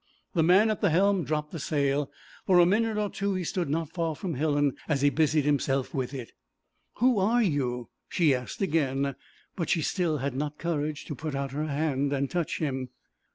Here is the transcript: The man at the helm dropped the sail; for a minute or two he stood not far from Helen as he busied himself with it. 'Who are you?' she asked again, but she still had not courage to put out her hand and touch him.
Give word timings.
The 0.33 0.41
man 0.41 0.71
at 0.71 0.81
the 0.81 0.89
helm 0.89 1.23
dropped 1.23 1.51
the 1.51 1.59
sail; 1.59 2.09
for 2.47 2.57
a 2.57 2.65
minute 2.65 2.97
or 2.97 3.07
two 3.11 3.35
he 3.35 3.43
stood 3.43 3.69
not 3.69 3.93
far 3.93 4.15
from 4.15 4.33
Helen 4.33 4.75
as 4.89 5.03
he 5.03 5.11
busied 5.11 5.45
himself 5.45 5.93
with 5.93 6.11
it. 6.11 6.31
'Who 6.95 7.19
are 7.19 7.43
you?' 7.43 7.89
she 8.09 8.33
asked 8.33 8.63
again, 8.63 9.13
but 9.55 9.69
she 9.69 9.83
still 9.83 10.17
had 10.17 10.33
not 10.33 10.57
courage 10.57 11.05
to 11.05 11.13
put 11.13 11.35
out 11.35 11.51
her 11.51 11.67
hand 11.67 12.13
and 12.13 12.31
touch 12.31 12.57
him. 12.57 12.89